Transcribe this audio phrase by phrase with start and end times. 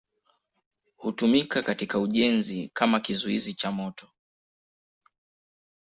[0.97, 4.07] Hutumika katika ujenzi kama kizuizi cha moto.